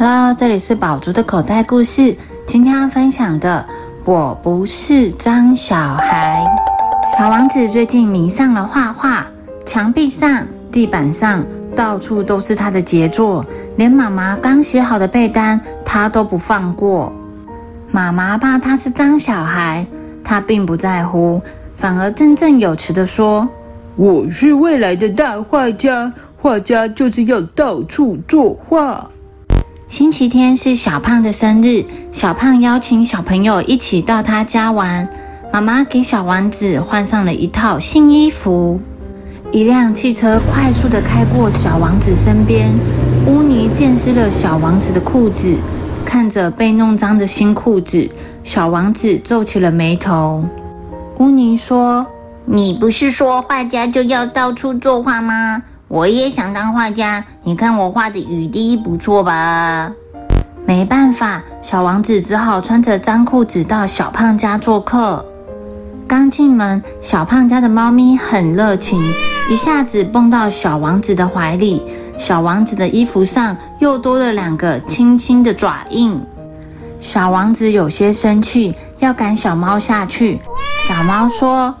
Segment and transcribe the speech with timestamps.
[0.00, 2.16] Hello，这里是宝珠的口袋故事。
[2.46, 3.66] 今天要分享的，
[4.04, 6.44] 我不是张小孩。
[7.12, 9.26] 小王子最近迷上了画画，
[9.66, 17.12] 墙壁上、地板上到处都是他的杰作，连妈妈刚洗好的被单他都不放过。
[17.90, 19.84] 妈妈怕他是脏小孩，
[20.22, 21.42] 他并不在乎，
[21.74, 23.48] 反而振振有词地说
[23.98, 29.04] ：“我是未来的大画家，画家就是要到处作画。”
[29.88, 35.08] 星期天是小胖的生日，小胖邀请小朋友一起到他家玩。
[35.50, 38.78] 妈妈给小王子换上了一套新衣服。
[39.50, 42.70] 一辆汽车快速地开过小王子身边，
[43.26, 45.56] 乌尼溅湿了小王子的裤子。
[46.04, 48.10] 看着被弄脏的新裤子，
[48.44, 50.44] 小王子皱起了眉头。
[51.16, 52.06] 乌尼说
[52.44, 59.90] ：“你不是说画家就要到处作画吗？”我也想当画家，你看我画的雨滴不错吧？
[60.66, 65.24] 没办法，小王子只好穿着脏裤子到小胖家做客。
[66.06, 69.02] 刚进门，小胖家的猫咪很热情，
[69.50, 71.82] 一下子蹦到小王子的怀里。
[72.18, 76.20] 小王子的衣服上又多了两个清新的爪印。
[77.00, 80.38] 小王子有些生气，要赶小猫下去。
[80.86, 81.74] 小猫说。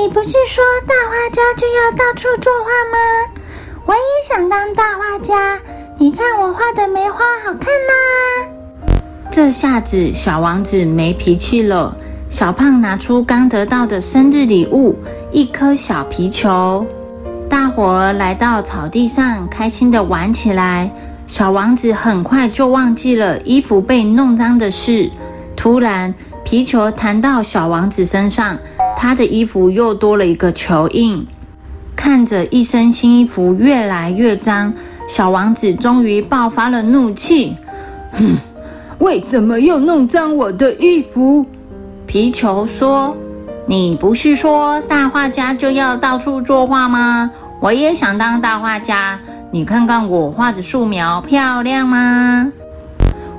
[0.00, 2.98] 你不是说大画家就要到处作画吗？
[3.84, 5.60] 我也想当大画家。
[5.98, 8.94] 你看我画的梅花好看吗？
[9.30, 11.94] 这下子小王子没脾气了。
[12.30, 14.96] 小胖拿出刚得到的生日礼物——
[15.32, 16.86] 一颗小皮球。
[17.46, 20.90] 大伙儿来到草地上，开心的玩起来。
[21.26, 25.10] 小王子很快就忘记了衣服被弄脏的事。
[25.54, 28.56] 突然，皮球弹到小王子身上。
[29.02, 31.26] 他的衣服又多了一个球印，
[31.96, 34.74] 看着一身新衣服越来越脏，
[35.08, 37.56] 小王子终于爆发了怒气。
[38.12, 38.36] 哼，
[38.98, 41.46] 为什么又弄脏我的衣服？
[42.06, 43.16] 皮球说
[43.64, 47.30] ：“你不是说大画家就要到处作画吗？
[47.58, 49.18] 我也想当大画家。
[49.50, 52.52] 你看看我画的素描漂亮吗？”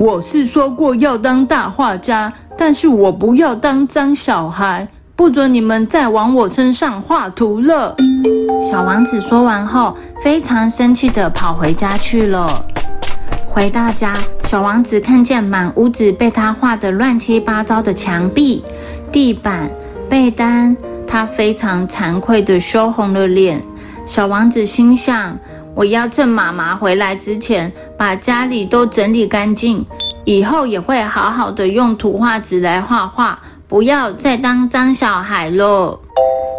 [0.00, 4.88] 我是说过要当大画家，但是我不要当脏小孩。
[5.22, 7.94] 不准你们再往我身上画图了！
[8.60, 12.66] 小王子说完后，非常生气地跑回家去了。
[13.46, 14.16] 回到家，
[14.46, 18.64] 小王子看见满屋子被他画得乱七八糟的墙壁、
[19.12, 19.70] 地板、
[20.10, 23.62] 被单，他非常惭愧地羞红了脸。
[24.04, 25.38] 小王子心想：
[25.76, 29.86] 我要趁妈妈回来之前，把家里都整理干净，
[30.24, 33.38] 以后也会好好的用图画纸来画画。
[33.72, 35.98] 不要再当脏小孩了，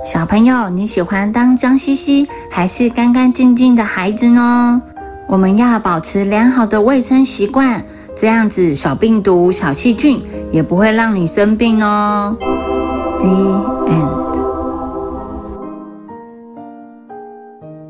[0.03, 4.81] 小朋友，你喜欢当脏兮兮还是干干净净的孩子呢？
[5.27, 7.85] 我们要保持良好的卫生习惯，
[8.17, 12.35] 这样子小病毒、小细菌也不会让你生病哦
[13.21, 14.22] dn。